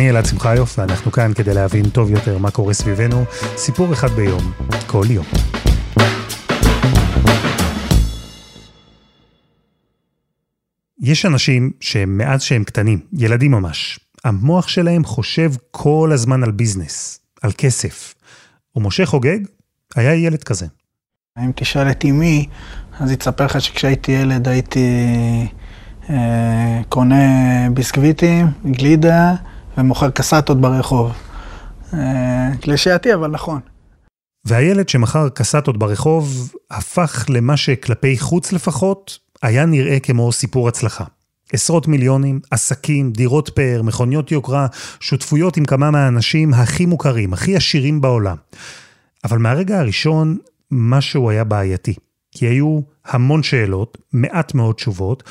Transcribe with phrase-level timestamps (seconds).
[0.00, 3.24] אני אלעד שמחיוף, ואנחנו כאן כדי להבין טוב יותר מה קורה סביבנו,
[3.56, 4.52] סיפור אחד ביום,
[4.86, 5.26] כל יום.
[11.00, 17.52] יש אנשים שמאז שהם קטנים, ילדים ממש, המוח שלהם חושב כל הזמן על ביזנס, על
[17.58, 18.14] כסף.
[18.76, 19.38] ומשה חוגג
[19.96, 20.66] היה ילד כזה.
[21.38, 22.46] אם תשאל את אמי,
[23.00, 24.88] אז היא תספר לך שכשהייתי ילד הייתי
[26.10, 29.34] אה, קונה ביסקוויטים, גלידה
[29.80, 31.12] ומוכר קסטות ברחוב.
[31.94, 33.60] אה, קלישאתי, אבל נכון.
[34.44, 41.04] והילד שמכר קסטות ברחוב הפך למה שכלפי חוץ לפחות היה נראה כמו סיפור הצלחה.
[41.52, 44.66] עשרות מיליונים, עסקים, דירות פאר, מכוניות יוקרה,
[45.00, 48.36] שותפויות עם כמה מהאנשים הכי מוכרים, הכי עשירים בעולם.
[49.24, 50.38] אבל מהרגע הראשון,
[50.70, 51.94] משהו היה בעייתי.
[52.32, 55.22] כי היו המון שאלות, מעט מאוד תשובות,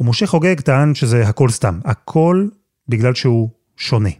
[0.00, 1.80] ומשה חוגג טען שזה הכל סתם.
[1.84, 2.46] הכל
[2.88, 4.10] בגלל שהוא שונה.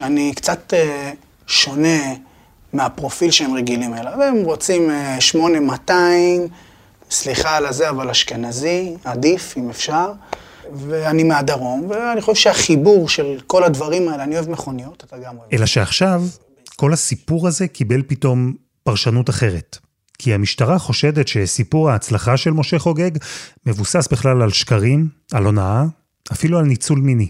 [0.00, 2.14] אני קצת uh, שונה
[2.72, 4.22] מהפרופיל שהם רגילים אליו.
[4.22, 6.48] הם רוצים uh, 8200,
[7.10, 10.12] סליחה על הזה, אבל אשכנזי, עדיף אם אפשר.
[10.74, 15.48] ואני מהדרום, ואני חושב שהחיבור של כל הדברים האלה, אני אוהב מכוניות, אתה גם אוהב.
[15.52, 16.22] אלא שעכשיו,
[16.76, 19.78] כל הסיפור הזה קיבל פתאום פרשנות אחרת.
[20.18, 23.10] כי המשטרה חושדת שסיפור ההצלחה של משה חוגג
[23.66, 25.84] מבוסס בכלל על שקרים, על הונאה,
[26.32, 27.28] אפילו על ניצול מיני.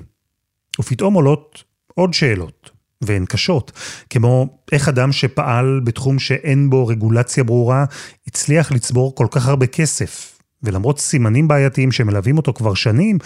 [0.81, 3.73] ופתאום עולות עוד שאלות, והן קשות,
[4.11, 7.85] כמו איך אדם שפעל בתחום שאין בו רגולציה ברורה,
[8.27, 13.19] הצליח לצבור כל כך הרבה כסף, ולמרות סימנים בעייתיים שמלווים אותו כבר שנים,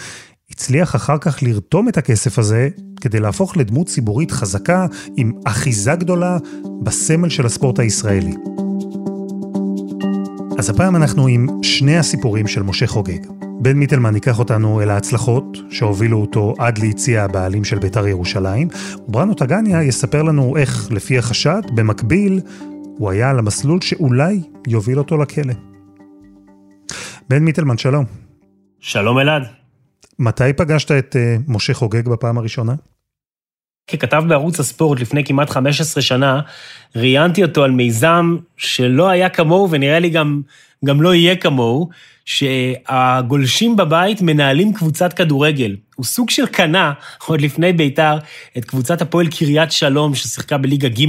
[0.51, 2.69] הצליח אחר כך לרתום את הכסף הזה
[3.01, 4.85] כדי להפוך לדמות ציבורית חזקה
[5.17, 6.37] עם אחיזה גדולה
[6.83, 8.33] בסמל של הספורט הישראלי.
[10.59, 13.50] אז הפעם אנחנו עם שני הסיפורים של משה חוגג.
[13.63, 18.67] בן מיטלמן ייקח אותנו אל ההצלחות שהובילו אותו עד ליציע הבעלים של בית"ר ירושלים,
[19.07, 22.39] ובראנו טגניה יספר לנו איך, לפי החשד, במקביל,
[22.97, 25.53] הוא היה על המסלול שאולי יוביל אותו לכלא.
[27.29, 28.05] בן מיטלמן, שלום.
[28.79, 29.43] שלום אלעד.
[30.19, 32.73] מתי פגשת את uh, משה חוגג בפעם הראשונה?
[33.91, 36.41] ככתב בערוץ הספורט לפני כמעט 15 שנה,
[36.95, 40.41] ראיינתי אותו על מיזם שלא היה כמוהו ונראה לי גם,
[40.85, 41.89] גם לא יהיה כמוהו,
[42.31, 45.75] שהגולשים בבית מנהלים קבוצת כדורגל.
[45.95, 46.93] הוא סוג של קנה,
[47.25, 48.17] עוד לפני בית"ר,
[48.57, 51.05] את קבוצת הפועל קריית שלום ששיחקה בליגה ג',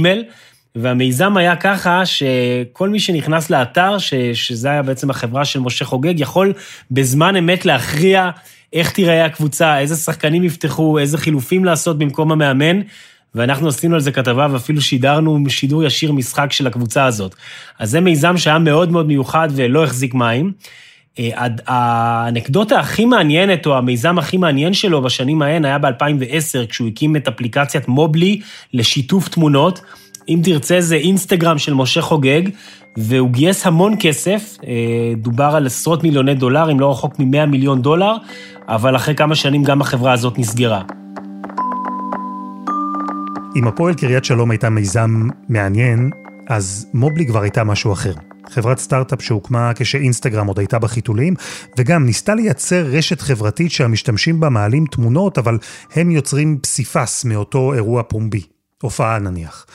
[0.75, 6.19] והמיזם היה ככה שכל מי שנכנס לאתר, ש, שזה היה בעצם החברה של משה חוגג,
[6.19, 6.53] יכול
[6.91, 8.29] בזמן אמת להכריע
[8.73, 12.81] איך תיראה הקבוצה, איזה שחקנים יפתחו, איזה חילופים לעשות במקום המאמן,
[13.35, 17.35] ואנחנו עשינו על זה כתבה ואפילו שידרנו שידור ישיר משחק של הקבוצה הזאת.
[17.79, 20.51] אז זה מיזם שהיה מאוד מאוד מיוחד ולא החזיק מים.
[21.19, 27.15] אה, האנקדוטה הכי מעניינת, או המיזם הכי מעניין שלו בשנים ההן, היה ב-2010, כשהוא הקים
[27.15, 28.41] את אפליקציית מובלי
[28.73, 29.81] לשיתוף תמונות.
[30.29, 32.41] אם תרצה, זה אינסטגרם של משה חוגג,
[32.97, 38.15] והוא גייס המון כסף, אה, דובר על עשרות מיליוני דולרים, לא רחוק מ-100 מיליון דולר,
[38.67, 40.81] אבל אחרי כמה שנים גם החברה הזאת נסגרה.
[43.55, 46.09] אם הפועל קריית שלום הייתה מיזם מעניין,
[46.49, 48.13] אז מובלי כבר הייתה משהו אחר.
[48.49, 51.33] חברת סטארט-אפ שהוקמה כשאינסטגרם עוד הייתה בחיתולים,
[51.77, 55.57] וגם ניסתה לייצר רשת חברתית שהמשתמשים בה מעלים תמונות, אבל
[55.95, 58.41] הם יוצרים פסיפס מאותו אירוע פומבי,
[58.81, 59.65] הופעה נניח.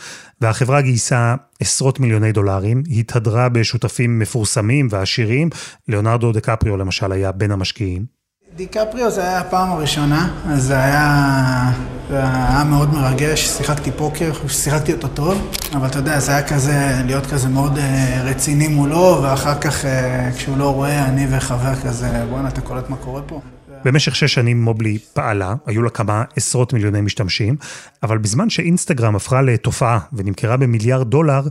[0.41, 5.51] והחברה גייסה עשרות מיליוני דולרים, התהדרה בשותפים מפורסמים ועשירים,
[5.89, 8.18] ליאונרדו דקפריו למשל היה בין המשקיעים.
[8.59, 11.73] דיקפריו זה היה הפעם הראשונה, אז זה היה,
[12.09, 17.03] זה היה מאוד מרגש, שיחקתי פוקר, שיחקתי אותו טוב, אבל אתה יודע, זה היה כזה,
[17.05, 22.25] להיות כזה מאוד אה, רציני מולו, ואחר כך אה, כשהוא לא רואה, אני וחבר כזה,
[22.31, 23.41] בואנה, אתה קולט מה קורה פה?
[23.85, 27.57] במשך שש שנים מובלי פעלה, היו לה כמה עשרות מיליוני משתמשים,
[28.03, 31.43] אבל בזמן שאינסטגרם הפכה לתופעה ונמכרה במיליארד דולר,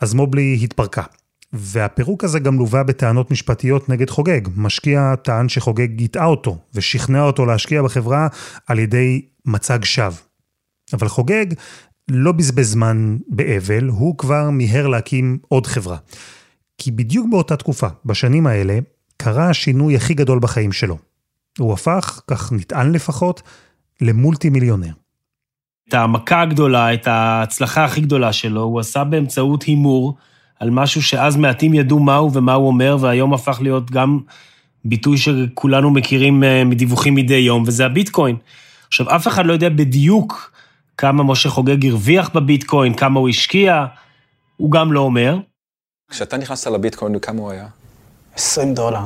[0.00, 1.02] אז מובלי התפרקה.
[1.52, 4.40] והפירוק הזה גם לווה בטענות משפטיות נגד חוגג.
[4.56, 8.28] משקיע טען שחוגג הטעה אותו ושכנע אותו להשקיע בחברה
[8.66, 10.18] על ידי מצג שווא.
[10.92, 11.46] אבל חוגג
[12.10, 15.96] לא בזבז זמן באבל, הוא כבר מיהר להקים עוד חברה.
[16.78, 18.78] כי בדיוק באותה תקופה, בשנים האלה,
[19.16, 20.98] קרה השינוי הכי גדול בחיים שלו.
[21.58, 23.42] הוא הפך, כך נטען לפחות,
[24.00, 24.92] למולטי מיליונר.
[25.88, 30.16] את המכה הגדולה, את ההצלחה הכי גדולה שלו, הוא עשה באמצעות הימור
[30.60, 34.18] על משהו שאז מעטים ידעו מהו ומה הוא אומר, והיום הפך להיות גם
[34.84, 38.36] ביטוי שכולנו מכירים אה, מדיווחים מדי יום, וזה הביטקוין.
[38.88, 40.52] עכשיו, אף אחד לא יודע בדיוק
[40.98, 43.84] כמה משה חוגג הרוויח בביטקוין, כמה הוא השקיע,
[44.56, 45.38] הוא גם לא אומר.
[46.10, 47.66] כשאתה נכנסת לביטקוין, כמה הוא היה?
[48.36, 49.00] 20 דולר.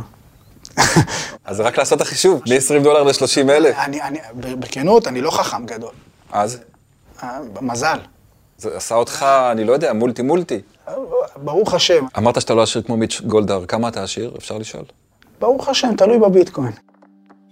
[1.45, 3.77] אז רק לעשות את החישוב, מ-20 דולר ל-30 אלף.
[3.79, 5.93] אני, אני, בכנות, אני לא חכם גדול.
[6.33, 6.61] אז?
[7.23, 7.99] אה, מזל.
[8.59, 10.61] זה עשה אותך, אני לא יודע, מולטי מולטי.
[11.37, 12.05] ברוך השם.
[12.19, 14.33] אמרת שאתה לא עשיר כמו מיץ' גולדהר, כמה אתה עשיר?
[14.39, 14.85] אפשר לשאול.
[15.41, 16.73] ברוך השם, תלוי בביטקוין.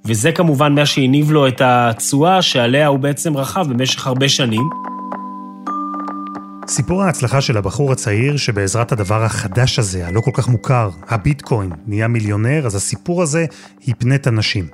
[0.04, 4.68] וזה כמובן מה שהניב לו את התשואה שעליה הוא בעצם רכב במשך הרבה שנים.
[6.68, 12.08] סיפור ההצלחה של הבחור הצעיר שבעזרת הדבר החדש הזה, הלא כל כך מוכר, הביטקוין, נהיה
[12.08, 13.46] מיליונר, אז הסיפור הזה
[13.86, 14.68] היפנה את הנשים.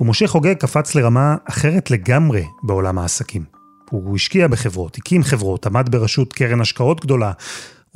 [0.00, 3.44] ומשה חוגג קפץ לרמה אחרת לגמרי בעולם העסקים.
[3.90, 7.32] הוא השקיע בחברות, הקים חברות, עמד בראשות קרן השקעות גדולה,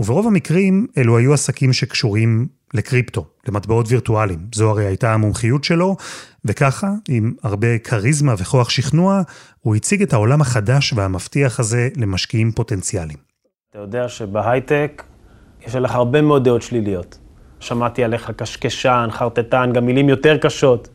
[0.02, 4.38] וברוב המקרים אלו היו עסקים שקשורים לקריפטו, למטבעות וירטואליים.
[4.54, 5.96] זו הרי הייתה המומחיות שלו,
[6.44, 9.22] וככה, עם הרבה כריזמה וכוח שכנוע,
[9.60, 13.19] הוא הציג את העולם החדש והמבטיח הזה למשקיעים פוטנציאליים.
[13.70, 15.02] אתה יודע שבהייטק
[15.66, 17.19] יש עליך הרבה מאוד דעות שליליות.
[17.60, 20.88] שמעתי עליך קשקשן, חרטטן, גם מילים יותר קשות.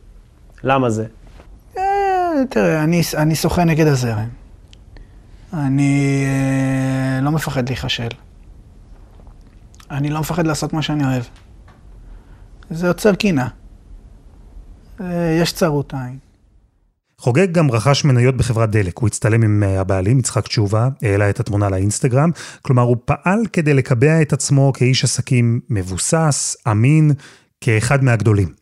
[0.64, 1.06] למה זה?
[1.78, 1.82] אה,
[2.50, 4.28] תראה, אני, אני שוחה נגד הזרם.
[5.52, 8.08] אני אה, לא מפחד להיכשל.
[9.90, 11.22] אני לא מפחד לעשות מה שאני אוהב.
[12.70, 13.48] זה יוצר קינה.
[15.00, 16.18] אה, יש צרות עין.
[17.18, 21.40] חוגג גם רכש מניות בחברת דלק, הוא הצטלם עם אה, הבעלים, יצחק תשובה, העלה את
[21.40, 22.30] התמונה לאינסטגרם,
[22.62, 27.12] כלומר הוא פעל כדי לקבע את עצמו כאיש עסקים מבוסס, אמין,
[27.60, 28.54] כאחד מהגדולים.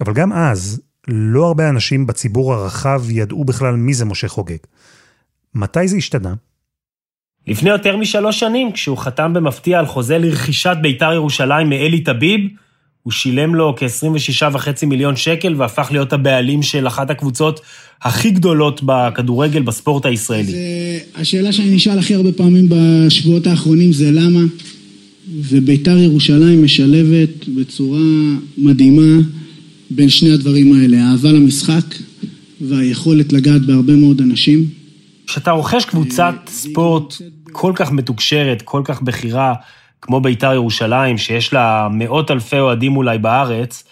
[0.00, 4.56] אבל גם אז, לא הרבה אנשים בציבור הרחב ידעו בכלל מי זה משה חוגג.
[5.54, 6.34] מתי זה השתנה?
[7.48, 12.40] לפני יותר משלוש שנים, כשהוא חתם במפתיע על חוזה לרכישת בית"ר ירושלים מאלי טביב,
[13.02, 17.60] הוא שילם לו כ-26.5 מיליון שקל והפך להיות הבעלים של אחת הקבוצות
[18.02, 20.52] הכי גדולות בכדורגל בספורט הישראלי.
[21.14, 24.40] אז השאלה שאני נשאל הכי הרבה פעמים בשבועות האחרונים זה למה,
[25.36, 28.00] ובית"ר ירושלים משלבת בצורה
[28.58, 29.22] מדהימה
[29.90, 31.84] בין שני הדברים האלה, אהבה למשחק
[32.60, 34.83] והיכולת לגעת בהרבה מאוד אנשים.
[35.34, 37.14] כשאתה רוכש קבוצת ספורט
[37.52, 39.54] כל כך מתוקשרת, כל כך בכירה,
[40.00, 43.84] כמו בית"ר ירושלים, שיש לה מאות אלפי אוהדים אולי בארץ,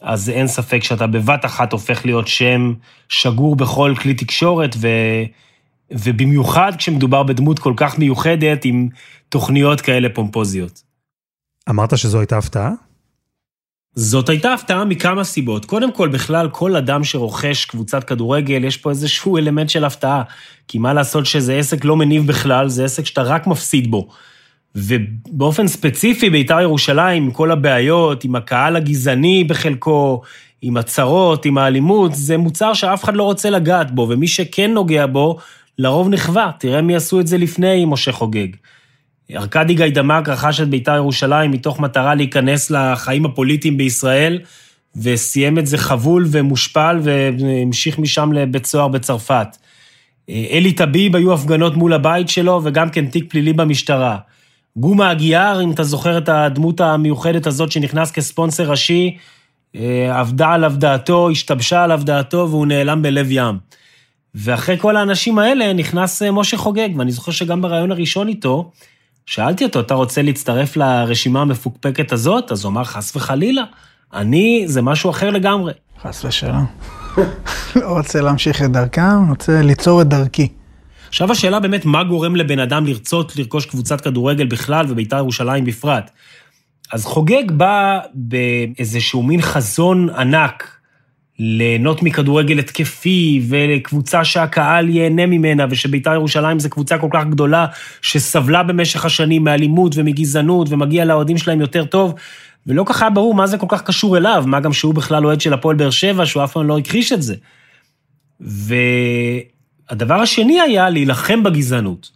[0.00, 2.74] אז אין ספק שאתה בבת אחת הופך להיות שם
[3.08, 4.88] שגור בכל כלי תקשורת, ו...
[5.90, 8.88] ובמיוחד כשמדובר בדמות כל כך מיוחדת עם
[9.28, 10.82] תוכניות כאלה פומפוזיות.
[11.68, 12.70] אמרת שזו הייתה הפתעה?
[13.94, 15.64] זאת הייתה הפתעה מכמה סיבות.
[15.64, 20.22] קודם כל, בכלל, כל אדם שרוכש קבוצת כדורגל, יש פה איזשהו אלמנט של הפתעה.
[20.68, 24.08] כי מה לעשות שזה עסק לא מניב בכלל, זה עסק שאתה רק מפסיד בו.
[24.74, 30.22] ובאופן ספציפי, בית"ר ירושלים, עם כל הבעיות, עם הקהל הגזעני בחלקו,
[30.62, 35.06] עם הצרות, עם האלימות, זה מוצר שאף אחד לא רוצה לגעת בו, ומי שכן נוגע
[35.06, 35.38] בו,
[35.78, 36.50] לרוב נכווה.
[36.58, 38.48] תראה מי עשו את זה לפני משה חוגג.
[39.36, 44.38] ארכדי גיידמק רכש את בית"ר ירושלים מתוך מטרה להיכנס לחיים הפוליטיים בישראל,
[45.02, 49.56] וסיים את זה חבול ומושפל, והמשיך משם לבית סוהר בצרפת.
[50.28, 54.16] אלי טביב, היו הפגנות מול הבית שלו, וגם כן תיק פלילי במשטרה.
[54.76, 59.16] גומה אגיאר, אם אתה זוכר את הדמות המיוחדת הזאת שנכנס כספונסר ראשי,
[60.10, 63.58] עבדה עליו דעתו, השתבשה עליו דעתו, והוא נעלם בלב ים.
[64.34, 68.70] ואחרי כל האנשים האלה נכנס משה חוגג, ואני זוכר שגם בריאיון הראשון איתו,
[69.30, 72.52] שאלתי אותו, אתה רוצה להצטרף לרשימה המפוקפקת הזאת?
[72.52, 73.62] אז הוא אמר, חס וחלילה,
[74.14, 75.72] אני, זה משהו אחר לגמרי.
[76.02, 76.66] חס ושלום.
[77.76, 80.48] לא רוצה להמשיך את דרכם, רוצה ליצור את דרכי.
[81.08, 86.10] עכשיו השאלה באמת, מה גורם לבן אדם לרצות לרכוש קבוצת כדורגל בכלל ובית"ר ירושלים בפרט?
[86.92, 90.79] אז חוגג בא באיזשהו מין חזון ענק
[91.42, 97.66] ליהנות מכדורגל התקפי, ולקבוצה שהקהל ייהנה ממנה, ושבית"ר ירושלים זו קבוצה כל כך גדולה,
[98.02, 102.14] שסבלה במשך השנים מאלימות ומגזענות, ומגיע לאוהדים שלהם יותר טוב,
[102.66, 105.40] ולא ככה היה ברור מה זה כל כך קשור אליו, מה גם שהוא בכלל אוהד
[105.40, 107.34] של הפועל באר שבע, שהוא אף פעם לא הכחיש את זה.
[108.40, 112.10] והדבר השני היה להילחם בגזענות.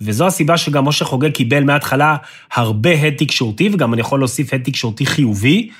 [0.00, 2.16] וזו הסיבה שגם משה חוגג קיבל מההתחלה
[2.52, 5.70] הרבה הד תקשורתי, וגם אני יכול להוסיף הד תקשורתי חיובי.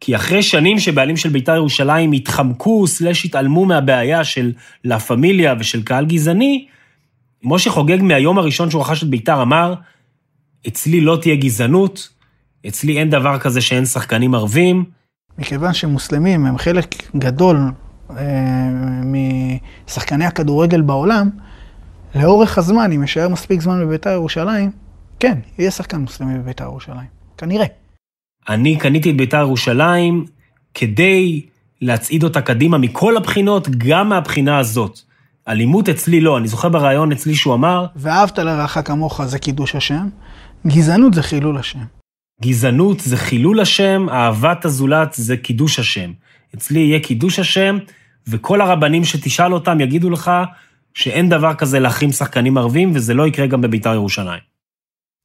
[0.00, 4.52] כי אחרי שנים שבעלים של בית"ר ירושלים התחמקו, סלש התעלמו מהבעיה של
[4.84, 6.66] לה פמיליה ושל קהל גזעני,
[7.42, 9.74] משה חוגג מהיום הראשון שהוא רכש את בית"ר אמר,
[10.68, 12.08] אצלי לא תהיה גזענות,
[12.68, 14.84] אצלי אין דבר כזה שאין שחקנים ערבים.
[15.38, 17.56] מכיוון שמוסלמים הם חלק גדול
[18.10, 18.16] אה,
[19.86, 21.30] משחקני הכדורגל בעולם,
[22.14, 24.70] לאורך הזמן, אם יישאר מספיק זמן בביתר ירושלים,
[25.20, 27.06] כן, יהיה שחקן מוסלמי בביתר ירושלים.
[27.38, 27.66] כנראה.
[28.48, 30.24] אני קניתי את ביתר ירושלים
[30.74, 31.40] כדי
[31.80, 35.00] להצעיד אותה קדימה מכל הבחינות, גם מהבחינה הזאת.
[35.48, 40.08] אלימות אצלי לא, אני זוכר בריאיון אצלי שהוא אמר, ואהבת לרעך כמוך זה קידוש השם,
[40.66, 41.78] גזענות זה חילול השם.
[42.42, 46.12] גזענות זה חילול השם, אהבת הזולת זה קידוש השם.
[46.54, 47.78] אצלי יהיה קידוש השם,
[48.28, 50.30] וכל הרבנים שתשאל אותם יגידו לך
[50.94, 54.55] שאין דבר כזה להחרים שחקנים ערבים, וזה לא יקרה גם בביתר ירושלים.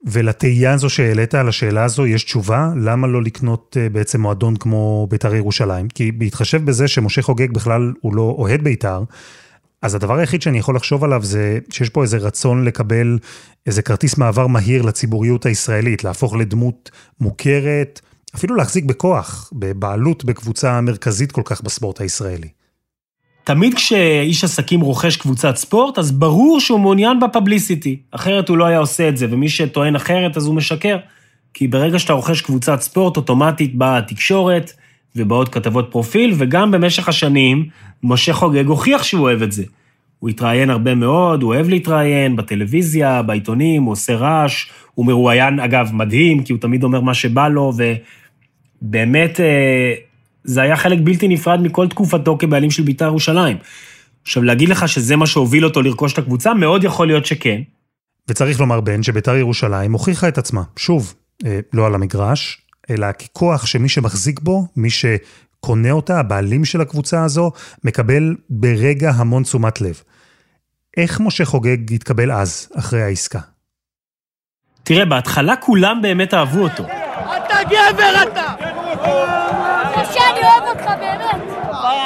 [0.03, 2.69] ולתהייה הזו שהעלית על השאלה הזו, יש תשובה?
[2.75, 5.87] למה לא לקנות אה, בעצם מועדון כמו ביתר ירושלים?
[5.89, 9.03] כי בהתחשב בזה שמשה חוגג בכלל הוא לא אוהד ביתר,
[9.81, 13.19] אז הדבר היחיד שאני יכול לחשוב עליו זה שיש פה איזה רצון לקבל
[13.65, 18.01] איזה כרטיס מעבר מהיר לציבוריות הישראלית, להפוך לדמות מוכרת,
[18.35, 22.49] אפילו להחזיק בכוח, בבעלות בקבוצה מרכזית כל כך בספורט הישראלי.
[23.43, 27.99] תמיד כשאיש עסקים רוכש קבוצת ספורט, אז ברור שהוא מעוניין בפבליסיטי.
[28.11, 30.97] אחרת הוא לא היה עושה את זה, ומי שטוען אחרת, אז הוא משקר.
[31.53, 34.71] כי ברגע שאתה רוכש קבוצת ספורט, אוטומטית באה התקשורת,
[35.15, 37.65] ובאות כתבות פרופיל, וגם במשך השנים,
[38.03, 39.63] משה חוגג הוכיח שהוא אוהב את זה.
[40.19, 45.89] הוא התראיין הרבה מאוד, הוא אוהב להתראיין בטלוויזיה, בעיתונים, הוא עושה רעש, הוא מרואיין, אגב,
[45.93, 47.73] מדהים, כי הוא תמיד אומר מה שבא לו,
[48.81, 49.93] ובאמת, אה,
[50.43, 53.57] זה היה חלק בלתי נפרד מכל תקופתו כבעלים של בית"ר ירושלים.
[54.23, 57.61] עכשיו, להגיד לך שזה מה שהוביל אותו לרכוש את הקבוצה, מאוד יכול להיות שכן.
[58.27, 60.61] וצריך לומר, בן, שביתר ירושלים הוכיחה את עצמה.
[60.77, 61.13] שוב,
[61.45, 67.23] אה, לא על המגרש, אלא ככוח שמי שמחזיק בו, מי שקונה אותה, הבעלים של הקבוצה
[67.23, 67.51] הזו,
[67.83, 70.01] מקבל ברגע המון תשומת לב.
[70.97, 73.39] איך משה חוגג התקבל אז, אחרי העסקה?
[74.83, 76.83] תראה, בהתחלה כולם באמת אהבו אותו.
[76.83, 78.53] אתה גבר אתה!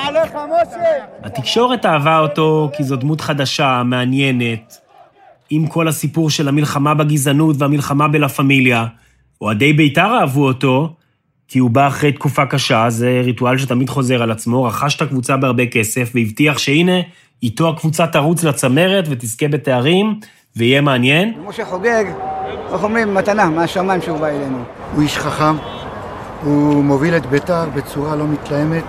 [0.07, 1.05] עליך, משה.
[1.23, 4.77] התקשורת אהבה אותו כי זו דמות חדשה, מעניינת,
[5.49, 8.85] עם כל הסיפור של המלחמה בגזענות והמלחמה בלה פמיליה.
[9.41, 10.95] אוהדי בית"ר אהבו אותו,
[11.47, 15.37] כי הוא בא אחרי תקופה קשה, זה ריטואל שתמיד חוזר על עצמו, רכש את הקבוצה
[15.37, 16.99] בהרבה כסף, והבטיח שהנה,
[17.43, 20.19] איתו הקבוצה תרוץ לצמרת ותזכה בתארים,
[20.55, 21.33] ויהיה מעניין.
[21.45, 22.03] משה חוגג,
[22.73, 24.63] איך אומרים, מתנה מהשמיים שהוא בא אלינו.
[24.93, 25.55] הוא איש חכם,
[26.43, 28.83] הוא מוביל את בית"ר בצורה לא מתלהמת,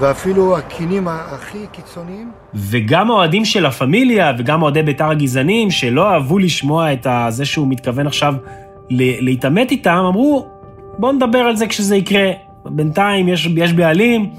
[0.00, 2.30] ואפילו הקינים הכי קיצוניים.
[2.54, 7.68] וגם האוהדים של לה פמיליה, וגם אוהדי בית"ר הגזענים, שלא אהבו לשמוע את זה שהוא
[7.68, 8.34] מתכוון עכשיו
[8.90, 10.48] להתעמת איתם, אמרו,
[10.98, 12.30] בואו נדבר על זה כשזה יקרה.
[12.64, 14.30] בינתיים יש, יש בעלים,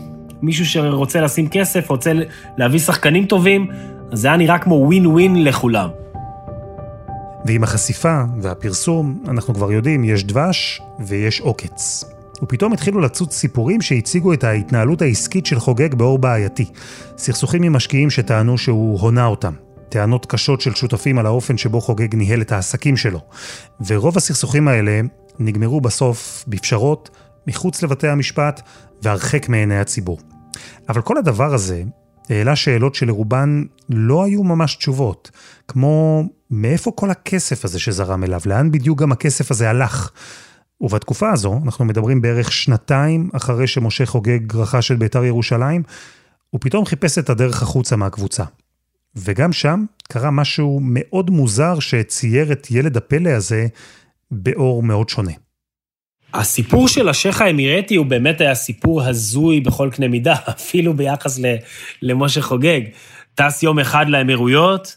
[0.42, 2.12] מישהו שרוצה לשים כסף, רוצה
[2.58, 3.68] להביא שחקנים טובים,
[4.12, 5.90] אז זה היה נראה כמו ווין ווין לכולם.
[7.46, 12.06] ועם החשיפה והפרסום, אנחנו כבר יודעים, יש דבש ויש עוקץ.
[12.44, 16.66] ופתאום התחילו לצוץ סיפורים שהציגו את ההתנהלות העסקית של חוגג באור בעייתי.
[17.18, 19.54] סכסוכים עם משקיעים שטענו שהוא הונה אותם.
[19.90, 23.20] טענות קשות של שותפים על האופן שבו חוגג ניהל את העסקים שלו.
[23.88, 25.02] ורוב הסכסוכים האלה
[25.40, 27.10] נגמרו בסוף בפשרות,
[27.48, 28.62] מחוץ לבתי המשפט
[29.02, 30.20] והרחק מעיני הציבור.
[30.90, 31.84] אבל כל הדבר הזה
[32.30, 35.32] העלה שאלות שלרובן לא היו ממש תשובות,
[35.68, 40.12] כמו מאיפה כל הכסף הזה שזרם אליו, לאן בדיוק גם הכסף הזה הלך.
[40.82, 45.84] ובתקופה הזו, אנחנו מדברים בערך שנתיים אחרי שמשה חוגג רכש את בית"ר ירושלים,
[46.50, 48.44] הוא פתאום חיפש את הדרך החוצה מהקבוצה.
[49.16, 53.68] וגם שם קרה משהו מאוד מוזר שצייר את ילד הפלא הזה
[54.32, 55.32] באור מאוד שונה.
[56.34, 61.40] הסיפור של השייח האמירטי הוא באמת היה סיפור הזוי בכל קנה מידה, אפילו ביחס
[62.02, 62.82] למשה חוגג.
[63.36, 64.96] טס יום אחד לאמירויות,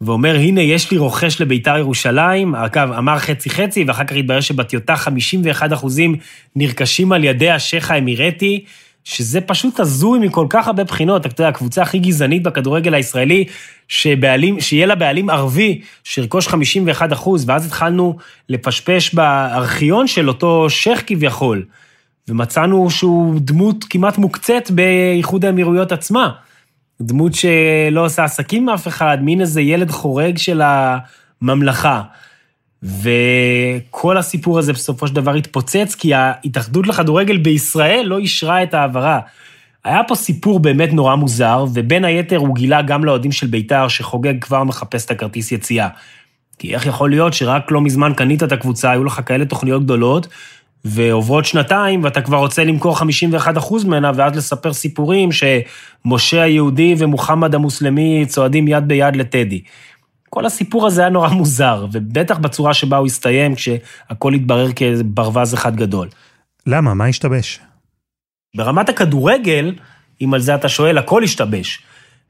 [0.00, 5.72] ואומר, הנה, יש לי רוכש לביתר ירושלים, אגב, אמר חצי-חצי, ואחר כך התברר שבטיוטה 51
[5.72, 6.16] אחוזים
[6.56, 8.64] נרכשים על ידי השייח האמירטי,
[9.04, 11.26] שזה פשוט הזוי מכל כך הרבה בחינות.
[11.26, 13.44] אתה יודע, הקבוצה הכי גזענית בכדורגל הישראלי,
[13.88, 18.16] שבעלים, שיהיה לה בעלים ערבי, שירכוש 51 אחוז, ואז התחלנו
[18.48, 21.64] לפשפש בארכיון של אותו שייח כביכול,
[22.28, 26.30] ומצאנו שהוא דמות כמעט מוקצת באיחוד האמירויות עצמה.
[27.06, 32.02] דמות שלא עושה עסקים עם אף אחד, מין איזה ילד חורג של הממלכה.
[32.82, 39.20] וכל הסיפור הזה בסופו של דבר התפוצץ, כי ההתאחדות לכדורגל בישראל לא אישרה את ההעברה.
[39.84, 44.40] היה פה סיפור באמת נורא מוזר, ובין היתר הוא גילה גם לאוהדים של בית"ר, שחוגג
[44.40, 45.88] כבר מחפש את הכרטיס יציאה.
[46.58, 50.26] כי איך יכול להיות שרק לא מזמן קנית את הקבוצה, היו לך כאלה תוכניות גדולות,
[50.84, 58.24] ועוברות שנתיים, ואתה כבר רוצה למכור 51% ממנה, ואז לספר סיפורים שמשה היהודי ומוחמד המוסלמי
[58.26, 59.62] צועדים יד ביד לטדי.
[60.30, 65.76] כל הסיפור הזה היה נורא מוזר, ובטח בצורה שבה הוא הסתיים, כשהכול התברר כברווז אחד
[65.76, 66.08] גדול.
[66.66, 66.94] למה?
[66.94, 67.60] מה השתבש?
[68.56, 69.74] ברמת הכדורגל,
[70.20, 71.82] אם על זה אתה שואל, הכל השתבש.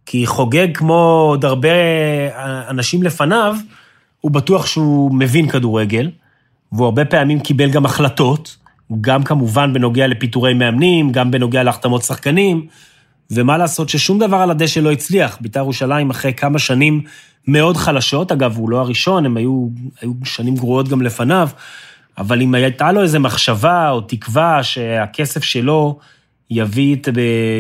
[0.07, 1.69] כי חוגג כמו עוד הרבה
[2.69, 3.57] אנשים לפניו,
[4.21, 6.11] הוא בטוח שהוא מבין כדורגל,
[6.75, 8.57] והוא הרבה פעמים קיבל גם החלטות,
[9.01, 12.67] גם כמובן בנוגע לפיטורי מאמנים, גם בנוגע להחתמות שחקנים,
[13.31, 15.39] ומה לעשות ששום דבר על הדשא לא הצליח.
[15.41, 17.03] בית"ר ירושלים אחרי כמה שנים
[17.49, 19.69] מאוד חלשות, אגב, הוא לא הראשון, הם היו,
[20.01, 21.49] היו שנים גרועות גם לפניו,
[22.19, 25.99] אבל אם הייתה לו איזו מחשבה או תקווה שהכסף שלו
[26.51, 26.97] יביא,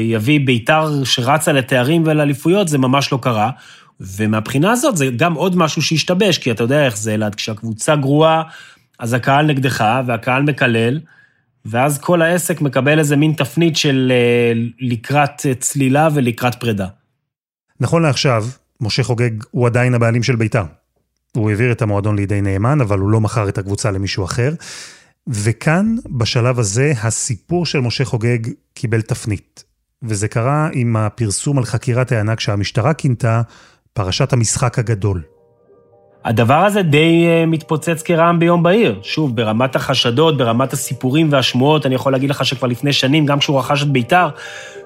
[0.03, 3.51] יביא בית"ר שרצה לתארים ולאליפויות, זה ממש לא קרה.
[4.01, 8.43] ומהבחינה הזאת זה גם עוד משהו שהשתבש, כי אתה יודע איך זה, אלעד, כשהקבוצה גרועה,
[8.99, 11.01] אז הקהל נגדך והקהל מקלל,
[11.65, 16.87] ואז כל העסק מקבל איזה מין תפנית של אה, לקראת צלילה ולקראת פרידה.
[17.81, 18.45] נכון לעכשיו,
[18.81, 20.65] משה חוגג הוא עדיין הבעלים של בית"ר.
[21.37, 24.55] הוא העביר את המועדון לידי נאמן, אבל הוא לא מכר את הקבוצה למישהו אחר.
[25.27, 28.39] וכאן, בשלב הזה, הסיפור של משה חוגג
[28.75, 29.65] קיבל תפנית.
[30.03, 33.43] וזה קרה עם הפרסום על חקירת הענק שהמשטרה כינתה
[33.93, 35.23] פרשת המשחק הגדול.
[36.25, 38.99] הדבר הזה די אה, מתפוצץ כרעם ביום בהיר.
[39.03, 43.59] שוב, ברמת החשדות, ברמת הסיפורים והשמועות, אני יכול להגיד לך שכבר לפני שנים, גם כשהוא
[43.59, 44.29] רכש את בית"ר,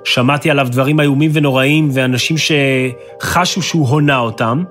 [0.05, 4.65] שמעתי עליו דברים איומים ונוראים, ואנשים שחשו שהוא הונה אותם,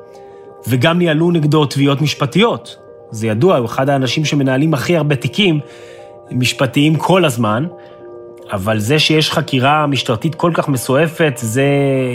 [0.67, 2.77] וגם ניהלו נגדו תביעות משפטיות.
[3.12, 5.59] זה ידוע, הוא אחד האנשים שמנהלים הכי הרבה תיקים
[6.31, 7.65] משפטיים כל הזמן,
[8.51, 11.67] אבל זה שיש חקירה משטרתית כל כך מסועפת, זה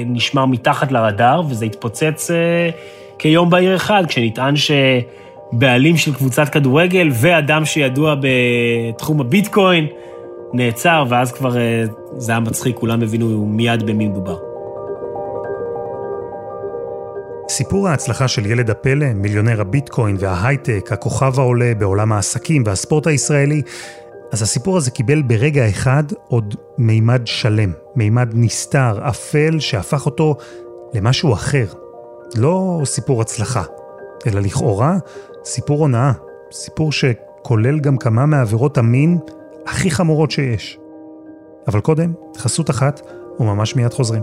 [0.06, 2.71] נשמר מתחת לרדאר, וזה התפוצץ אה,
[3.23, 9.87] כיום בהיר אחד, כשנטען שבעלים של קבוצת כדורגל ואדם שידוע בתחום הביטקוין
[10.52, 11.85] נעצר, ואז כבר אה,
[12.17, 14.38] זה היה מצחיק, כולם הבינו מיד במי מדובר.
[17.49, 23.62] סיפור ההצלחה של ילד הפלא, מיליונר הביטקוין וההייטק, הכוכב העולה בעולם העסקים והספורט הישראלי,
[24.33, 30.37] אז הסיפור הזה קיבל ברגע אחד עוד מימד שלם, מימד נסתר, אפל, שהפך אותו
[30.95, 31.82] למשהו אחר.
[32.37, 33.62] לא סיפור הצלחה,
[34.27, 34.97] אלא לכאורה
[35.45, 36.12] סיפור הונאה,
[36.53, 39.19] סיפור שכולל גם כמה מעבירות המין
[39.67, 40.78] הכי חמורות שיש.
[41.69, 43.00] אבל קודם, חסות אחת,
[43.41, 44.23] וממש מיד חוזרים.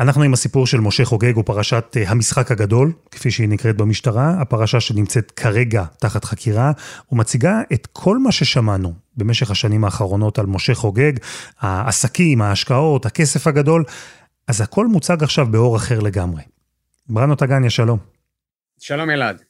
[0.00, 4.80] אנחנו עם הסיפור של משה חוגג ופרשת אה, המשחק הגדול, כפי שהיא נקראת במשטרה, הפרשה
[4.80, 6.72] שנמצאת כרגע תחת חקירה,
[7.12, 11.12] ומציגה את כל מה ששמענו במשך השנים האחרונות על משה חוגג,
[11.60, 13.84] העסקים, ההשקעות, הכסף הגדול,
[14.48, 16.42] אז הכל מוצג עכשיו באור אחר לגמרי.
[17.08, 17.98] בראנו טגניה, שלום.
[18.78, 19.49] שלום אלעד.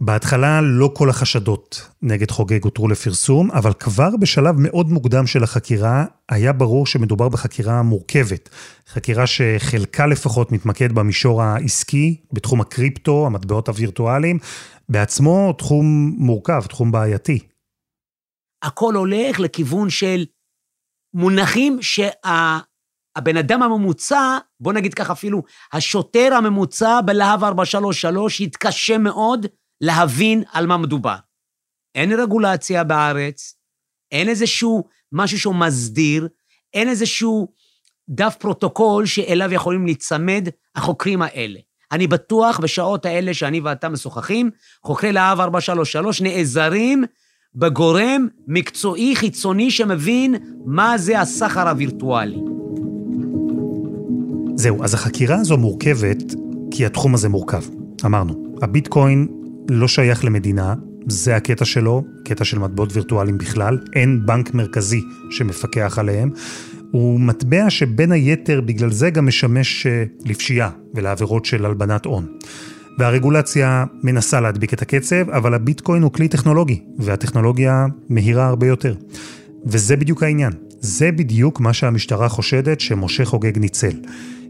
[0.00, 6.04] בהתחלה לא כל החשדות נגד חוגג הותרו לפרסום, אבל כבר בשלב מאוד מוקדם של החקירה
[6.28, 8.48] היה ברור שמדובר בחקירה מורכבת.
[8.88, 14.38] חקירה שחלקה לפחות מתמקד במישור העסקי, בתחום הקריפטו, המטבעות הווירטואליים,
[14.88, 17.38] בעצמו תחום מורכב, תחום בעייתי.
[18.62, 20.24] הכל הולך לכיוון של
[21.14, 29.46] מונחים שהבן אדם הממוצע, בוא נגיד ככה אפילו, השוטר הממוצע בלהב 433 יתקשה מאוד
[29.80, 31.16] להבין על מה מדובר.
[31.94, 33.54] אין רגולציה בארץ,
[34.12, 36.28] אין איזשהו משהו שהוא מסדיר,
[36.74, 37.48] אין איזשהו
[38.08, 41.58] דף פרוטוקול שאליו יכולים להיצמד החוקרים האלה.
[41.92, 44.50] אני בטוח בשעות האלה שאני ואתה משוחחים,
[44.82, 47.04] חוקרי להב 433 נעזרים
[47.54, 50.34] בגורם מקצועי חיצוני שמבין
[50.66, 52.38] מה זה הסחר הווירטואלי.
[54.54, 56.22] זהו, אז החקירה הזו מורכבת
[56.70, 57.62] כי התחום הזה מורכב.
[58.04, 59.37] אמרנו, הביטקוין
[59.68, 60.74] לא שייך למדינה,
[61.08, 65.00] זה הקטע שלו, קטע של מטבעות וירטואליים בכלל, אין בנק מרכזי
[65.30, 66.30] שמפקח עליהם.
[66.90, 72.26] הוא מטבע שבין היתר בגלל זה גם משמש אה, לפשיעה ולעבירות של הלבנת הון.
[72.98, 78.94] והרגולציה מנסה להדביק את הקצב, אבל הביטקוין הוא כלי טכנולוגי, והטכנולוגיה מהירה הרבה יותר.
[79.66, 80.52] וזה בדיוק העניין.
[80.80, 83.92] זה בדיוק מה שהמשטרה חושדת שמשה חוגג ניצל.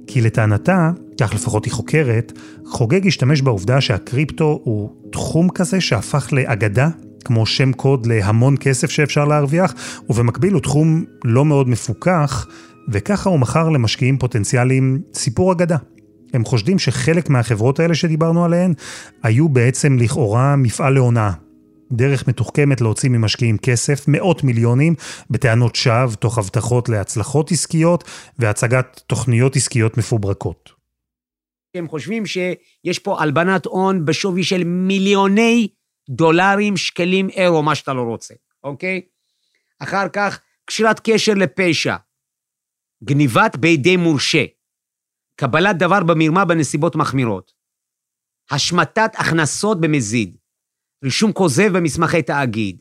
[0.08, 0.90] כי לטענתה,
[1.20, 2.32] כך לפחות היא חוקרת,
[2.66, 6.88] חוגג השתמש בעובדה שהקריפטו הוא תחום כזה שהפך לאגדה,
[7.24, 9.74] כמו שם קוד להמון כסף שאפשר להרוויח,
[10.10, 12.46] ובמקביל הוא תחום לא מאוד מפוקח,
[12.88, 15.76] וככה הוא מכר למשקיעים פוטנציאליים סיפור אגדה.
[16.34, 18.72] הם חושדים שחלק מהחברות האלה שדיברנו עליהן
[19.22, 21.32] היו בעצם לכאורה מפעל להונאה.
[21.92, 24.94] דרך מתוחכמת להוציא ממשקיעים כסף, מאות מיליונים,
[25.30, 28.04] בטענות שווא, תוך הבטחות להצלחות עסקיות
[28.38, 30.72] והצגת תוכניות עסקיות מפוברקות.
[31.74, 35.68] הם חושבים שיש פה הלבנת הון בשווי של מיליוני
[36.10, 39.00] דולרים, שקלים, אירו, מה שאתה לא רוצה, אוקיי?
[39.78, 41.96] אחר כך, קשירת קשר לפשע,
[43.04, 44.44] גניבת בידי מורשה,
[45.36, 47.52] קבלת דבר במרמה בנסיבות מחמירות,
[48.50, 50.36] השמטת הכנסות במזיד,
[51.04, 52.76] רישום כוזב במסמכי תאגיד.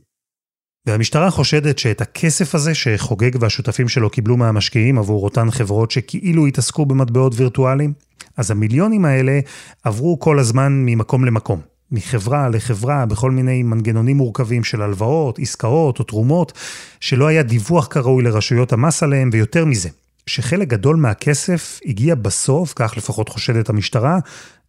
[0.86, 6.86] והמשטרה חושדת שאת הכסף הזה שחוגג והשותפים שלו קיבלו מהמשקיעים עבור אותן חברות שכאילו התעסקו
[6.86, 7.94] במטבעות וירטואליים,
[8.38, 9.40] אז המיליונים האלה
[9.84, 11.62] עברו כל הזמן ממקום למקום.
[11.92, 16.54] מחברה לחברה בכל מיני מנגנונים מורכבים של הלוואות, עסקאות או תרומות,
[17.00, 19.90] שלא היה דיווח כראוי לרשויות המס עליהם, ויותר מזה,
[20.28, 24.20] שחלק גדול מהכסף הגיע בסוף, כך לפחות חושדת המשטרה,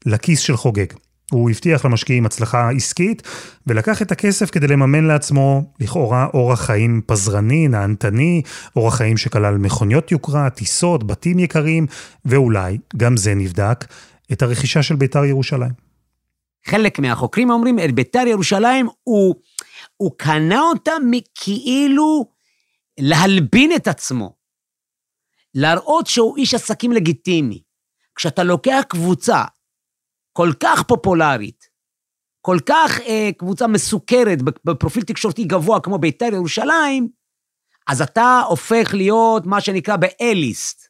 [0.06, 0.86] לכיס של חוגג.
[1.30, 3.22] הוא הבטיח למשקיעים הצלחה עסקית,
[3.66, 8.42] ולקח את הכסף כדי לממן לעצמו, לכאורה, אורח חיים פזרני, נהנתני,
[8.76, 11.86] אורח חיים שכלל מכוניות יוקרה, טיסות, בתים יקרים,
[12.24, 13.84] ואולי, גם זה נבדק,
[14.32, 15.72] את הרכישה של בית"ר ירושלים.
[16.66, 19.34] חלק מהחוקרים אומרים, את בית"ר ירושלים, הוא,
[19.96, 22.24] הוא קנה אותה מכאילו
[23.00, 24.34] להלבין את עצמו.
[25.54, 27.62] להראות שהוא איש עסקים לגיטימי.
[28.16, 29.44] כשאתה לוקח קבוצה
[30.38, 31.64] כל כך פופולרית,
[32.40, 37.08] כל כך אה, קבוצה מסוכרת בפרופיל תקשורתי גבוה כמו בית"ר ירושלים,
[37.88, 40.88] אז אתה הופך להיות מה שנקרא ב-A-ליסט.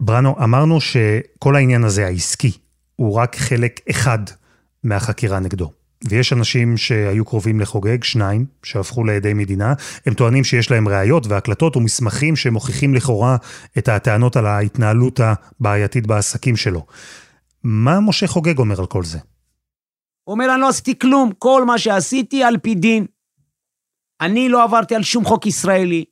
[0.00, 2.52] בראנו, אמרנו שכל העניין הזה, העסקי,
[2.96, 4.18] הוא רק חלק אחד
[4.84, 5.70] מהחקירה נגדו.
[6.08, 9.74] ויש אנשים שהיו קרובים לחוגג, שניים, שהפכו לעדי מדינה.
[10.06, 13.36] הם טוענים שיש להם ראיות והקלטות ומסמכים שמוכיחים לכאורה
[13.78, 16.86] את הטענות על ההתנהלות הבעייתית בעסקים שלו.
[17.64, 19.18] מה משה חוגג אומר על כל זה?
[20.24, 23.06] הוא אומר, אני לא עשיתי כלום, כל מה שעשיתי על פי דין.
[24.20, 26.04] אני לא עברתי על שום חוק ישראלי.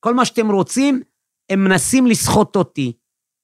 [0.00, 1.02] כל מה שאתם רוצים,
[1.50, 2.92] הם מנסים לסחוט אותי.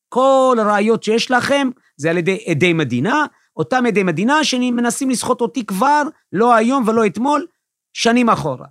[0.09, 5.67] כל הראיות שיש לכם זה על ידי עדי מדינה, אותם עדי מדינה שמנסים לסחוט אותי
[5.67, 7.47] כבר, לא היום ולא אתמול,
[7.93, 8.67] שנים אחורה.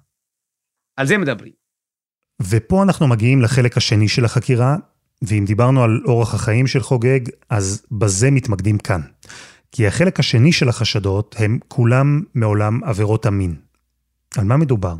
[0.98, 1.54] על זה מדברים.
[2.50, 4.76] ופה אנחנו מגיעים לחלק השני של החקירה,
[5.22, 9.02] ואם דיברנו על אורח החיים של חוגג, אז בזה מתמקדים כאן.
[9.72, 13.62] כי החלק השני של החשדות הם כולם מעולם עבירות המין.
[14.38, 14.96] על מה מדובר?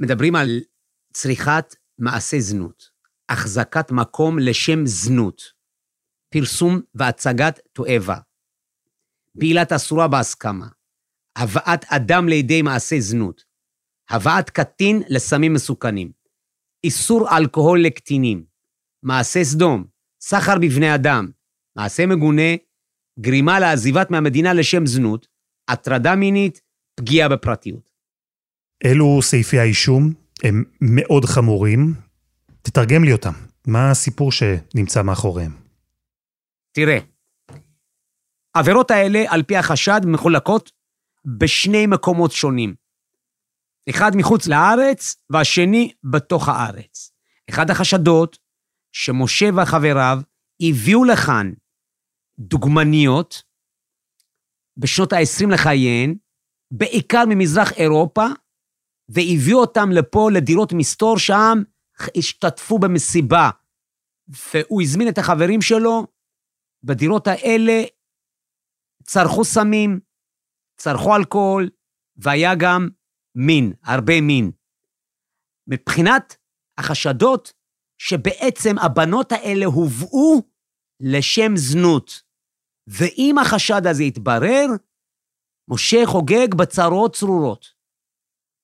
[0.00, 0.60] מדברים על
[1.12, 2.90] צריכת מעשה זנות,
[3.28, 5.42] החזקת מקום לשם זנות,
[6.28, 8.16] פרסום והצגת תועבה,
[9.34, 10.66] בעילת אסורה בהסכמה,
[11.36, 13.44] הבאת אדם לידי מעשה זנות,
[14.10, 16.12] הבאת קטין לסמים מסוכנים,
[16.84, 18.44] איסור אלכוהול לקטינים,
[19.02, 19.84] מעשה סדום,
[20.20, 21.30] סחר בבני אדם,
[21.76, 22.52] מעשה מגונה,
[23.20, 25.26] גרימה לעזיבת מהמדינה לשם זנות,
[25.68, 26.60] הטרדה מינית,
[26.94, 27.90] פגיעה בפרטיות.
[28.84, 30.12] אלו סעיפי האישום,
[30.44, 31.94] הם מאוד חמורים.
[32.62, 33.32] תתרגם לי אותם.
[33.66, 35.56] מה הסיפור שנמצא מאחוריהם?
[36.72, 36.98] תראה,
[38.54, 40.72] העבירות האלה, על פי החשד, מחולקות
[41.38, 42.74] בשני מקומות שונים.
[43.90, 47.12] אחד מחוץ לארץ והשני בתוך הארץ.
[47.50, 48.38] אחד החשדות
[48.92, 50.18] שמשה וחבריו
[50.60, 51.52] הביאו לכאן
[52.38, 53.42] דוגמניות
[54.76, 56.16] בשנות ה-20 לחייהן,
[56.70, 58.24] בעיקר ממזרח אירופה,
[59.08, 61.58] והביאו אותם לפה לדירות מסתור שם,
[62.16, 63.50] השתתפו במסיבה.
[64.28, 66.06] והוא הזמין את החברים שלו,
[66.84, 67.82] בדירות האלה
[69.02, 70.00] צרכו סמים,
[70.76, 71.70] צרכו אלכוהול,
[72.16, 72.88] והיה גם
[73.34, 74.50] מין, הרבה מין.
[75.66, 76.36] מבחינת
[76.78, 77.52] החשדות,
[78.02, 80.42] שבעצם הבנות האלה הובאו
[81.00, 82.22] לשם זנות.
[82.86, 84.66] ואם החשד הזה יתברר,
[85.68, 87.66] משה חוגג בצרות צרורות.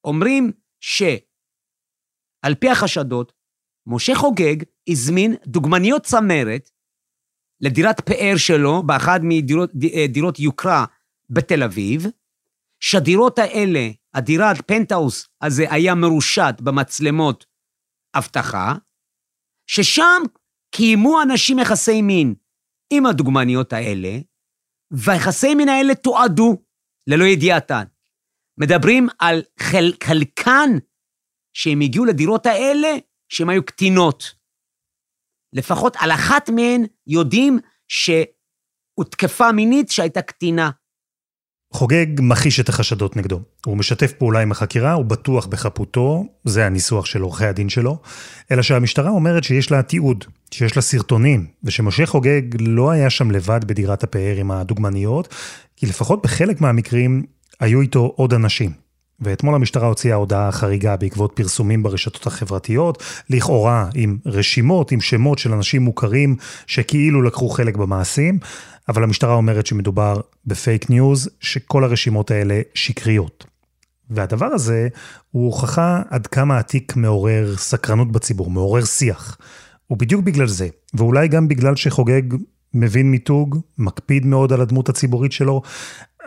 [0.04, 3.32] אומרים שעל פי החשדות,
[3.86, 4.56] משה חוגג
[4.88, 6.70] הזמין דוגמניות צמרת
[7.60, 9.20] לדירת פאר שלו באחד
[9.74, 10.84] מדירות יוקרה
[11.30, 12.06] בתל אביב,
[12.80, 17.46] שהדירות האלה, הדירת פנטהאוס הזה היה מרושת במצלמות
[18.14, 18.74] אבטחה,
[19.66, 20.22] ששם
[20.70, 22.34] קיימו אנשים יחסי מין
[22.92, 24.18] עם הדוגמניות האלה,
[24.90, 26.62] והיחסי מין האלה תועדו
[27.06, 27.84] ללא ידיעתן.
[28.58, 30.70] מדברים על חל, חלקן
[31.52, 32.88] שהם הגיעו לדירות האלה
[33.28, 34.34] שהן היו קטינות.
[35.52, 40.70] לפחות על אחת מהן יודעים שהותקפה מינית שהייתה קטינה.
[41.76, 43.40] חוגג מכחיש את החשדות נגדו.
[43.66, 47.98] הוא משתף פעולה עם החקירה, הוא בטוח בחפותו, זה הניסוח של עורכי הדין שלו,
[48.50, 53.60] אלא שהמשטרה אומרת שיש לה תיעוד, שיש לה סרטונים, ושמשה חוגג לא היה שם לבד
[53.64, 55.34] בדירת הפאר עם הדוגמניות,
[55.76, 57.22] כי לפחות בחלק מהמקרים
[57.60, 58.72] היו איתו עוד אנשים.
[59.20, 65.52] ואתמול המשטרה הוציאה הודעה חריגה בעקבות פרסומים ברשתות החברתיות, לכאורה עם רשימות, עם שמות של
[65.52, 66.36] אנשים מוכרים
[66.66, 68.38] שכאילו לקחו חלק במעשים,
[68.88, 73.44] אבל המשטרה אומרת שמדובר ב fake news, שכל הרשימות האלה שקריות.
[74.10, 74.88] והדבר הזה
[75.30, 79.38] הוא הוכחה עד כמה התיק מעורר סקרנות בציבור, מעורר שיח.
[79.90, 82.22] ובדיוק בגלל זה, ואולי גם בגלל שחוגג
[82.74, 85.62] מבין מיתוג, מקפיד מאוד על הדמות הציבורית שלו,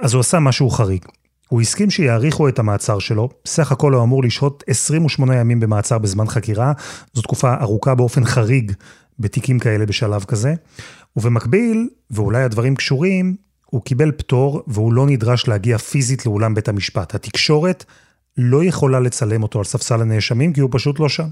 [0.02, 1.06] אז הוא עשה משהו חריג.
[1.48, 6.28] הוא הסכים שיאריכו את המעצר שלו, סך הכל הוא אמור לשהות 28 ימים במעצר בזמן
[6.28, 6.74] חקירה,
[7.14, 8.72] זו תקופה ארוכה באופן חריג
[9.20, 10.54] בתיקים כאלה בשלב כזה,
[11.16, 17.16] ובמקביל, ואולי הדברים קשורים, הוא קיבל פטור והוא לא נדרש להגיע פיזית לאולם בית המשפט.
[17.16, 17.86] התקשורת
[18.38, 21.28] לא יכולה לצלם אותו על ספסל הנאשמים כי הוא פשוט לא שם.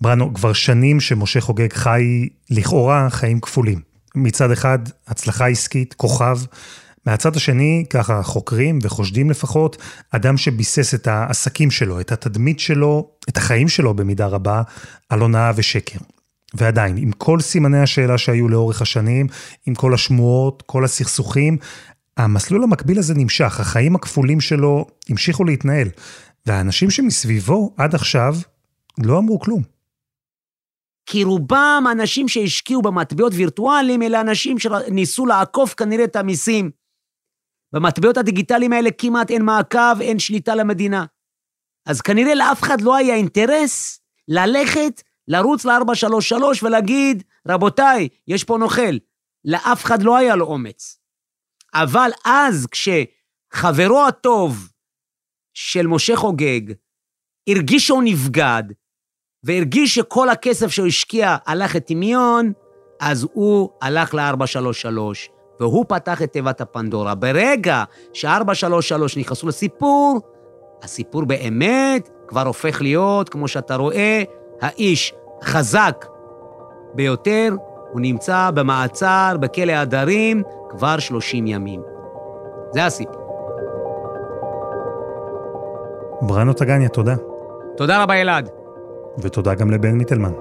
[0.00, 3.80] בראנו, כבר שנים שמשה חוגג חי לכאורה חיים כפולים.
[4.14, 6.38] מצד אחד, הצלחה עסקית, כוכב.
[7.06, 13.36] מהצד השני, ככה חוקרים וחושדים לפחות, אדם שביסס את העסקים שלו, את התדמית שלו, את
[13.36, 14.62] החיים שלו במידה רבה,
[15.08, 15.98] על הונאה ושקר.
[16.58, 19.26] ועדיין, עם כל סימני השאלה שהיו לאורך השנים,
[19.66, 21.58] עם כל השמועות, כל הסכסוכים,
[22.16, 25.88] המסלול המקביל הזה נמשך, החיים הכפולים שלו המשיכו להתנהל.
[26.46, 28.34] והאנשים שמסביבו עד עכשיו
[29.04, 29.62] לא אמרו כלום.
[31.06, 36.70] כי רובם אנשים שהשקיעו במטבעות וירטואליים, אלה אנשים שניסו לעקוף כנראה את המיסים.
[37.72, 41.04] במטבעות הדיגיטליים האלה כמעט אין מעקב, אין שליטה למדינה.
[41.86, 48.96] אז כנראה לאף אחד לא היה אינטרס ללכת, לרוץ ל-433 ולהגיד, רבותיי, יש פה נוכל.
[49.44, 50.98] לאף אחד לא היה לו אומץ.
[51.74, 54.72] אבל אז, כשחברו הטוב
[55.54, 56.60] של משה חוגג
[57.48, 58.62] הרגיש שהוא נבגד,
[59.42, 62.52] והרגיש שכל הכסף שהוא השקיע הלך לטמיון,
[63.00, 64.98] אז הוא הלך ל-433,
[65.60, 67.14] והוא פתח את תיבת הפנדורה.
[67.14, 70.20] ברגע ש-433 נכנסו לסיפור,
[70.82, 74.22] הסיפור באמת כבר הופך להיות, כמו שאתה רואה,
[74.60, 76.06] האיש חזק
[76.94, 77.54] ביותר,
[77.92, 81.82] הוא נמצא במעצר בכלא הדרים כבר 30 ימים.
[82.70, 83.26] זה הסיפור.
[86.22, 87.14] בראנו טגניה, תודה.
[87.76, 88.50] תודה רבה, אלעד.
[89.18, 90.32] ותודה גם לבן מיטלמן.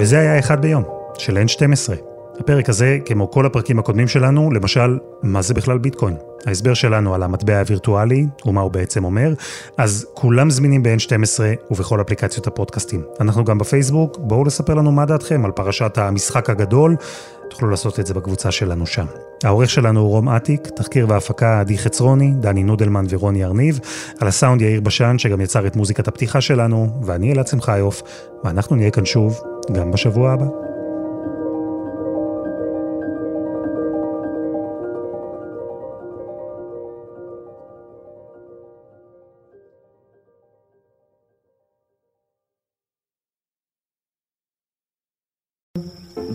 [0.00, 0.84] וזה היה אחד ביום,
[1.18, 2.13] של N12.
[2.38, 6.16] הפרק הזה, כמו כל הפרקים הקודמים שלנו, למשל, מה זה בכלל ביטקוין?
[6.46, 9.34] ההסבר שלנו על המטבע הווירטואלי, ומה הוא בעצם אומר,
[9.78, 13.02] אז כולם זמינים ב-N12 ובכל אפליקציות הפודקאסטים.
[13.20, 16.96] אנחנו גם בפייסבוק, בואו לספר לנו מה דעתכם על פרשת המשחק הגדול,
[17.50, 19.06] תוכלו לעשות את זה בקבוצה שלנו שם.
[19.44, 23.80] העורך שלנו הוא רום אטיק, תחקיר והפקה עדי חצרוני, דני נודלמן ורוני ארניב,
[24.20, 28.02] על הסאונד יאיר בשן שגם יצר את מוזיקת הפתיחה שלנו, ואני אלעד שמחיוף,
[28.44, 29.40] ואנחנו נהיה כאן שוב
[29.72, 30.73] גם בשבוע הבא.